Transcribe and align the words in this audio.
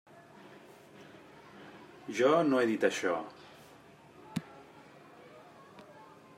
Jo 2.19 2.31
no 2.47 2.61
he 2.63 2.69
dit 2.71 2.87
això. 2.89 3.13